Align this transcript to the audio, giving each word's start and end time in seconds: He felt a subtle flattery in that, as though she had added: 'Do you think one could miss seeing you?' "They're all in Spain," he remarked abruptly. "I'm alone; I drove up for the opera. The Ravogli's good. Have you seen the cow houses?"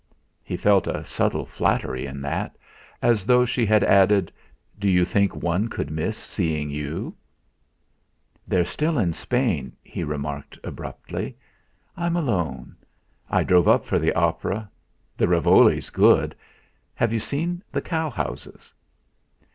He 0.43 0.57
felt 0.57 0.87
a 0.87 1.05
subtle 1.05 1.45
flattery 1.45 2.07
in 2.07 2.21
that, 2.21 2.57
as 3.03 3.27
though 3.27 3.45
she 3.45 3.67
had 3.67 3.83
added: 3.83 4.31
'Do 4.79 4.89
you 4.89 5.05
think 5.05 5.35
one 5.35 5.67
could 5.67 5.91
miss 5.91 6.17
seeing 6.17 6.71
you?' 6.71 7.15
"They're 8.47 8.65
all 8.81 8.97
in 8.97 9.13
Spain," 9.13 9.73
he 9.83 10.03
remarked 10.03 10.57
abruptly. 10.63 11.37
"I'm 11.95 12.15
alone; 12.15 12.75
I 13.29 13.43
drove 13.43 13.67
up 13.67 13.85
for 13.85 13.99
the 13.99 14.13
opera. 14.13 14.71
The 15.17 15.27
Ravogli's 15.27 15.91
good. 15.91 16.33
Have 16.95 17.13
you 17.13 17.19
seen 17.19 17.61
the 17.71 17.81
cow 17.81 18.09
houses?" 18.09 18.73